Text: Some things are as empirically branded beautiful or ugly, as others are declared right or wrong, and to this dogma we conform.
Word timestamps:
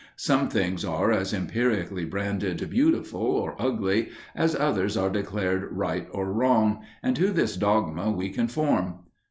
Some 0.17 0.49
things 0.49 0.83
are 0.83 1.11
as 1.11 1.31
empirically 1.31 2.05
branded 2.05 2.67
beautiful 2.71 3.21
or 3.21 3.55
ugly, 3.61 4.09
as 4.33 4.55
others 4.55 4.97
are 4.97 5.11
declared 5.11 5.71
right 5.77 6.07
or 6.09 6.33
wrong, 6.33 6.81
and 7.03 7.15
to 7.15 7.29
this 7.29 7.55
dogma 7.55 8.09
we 8.11 8.31
conform. 8.31 9.01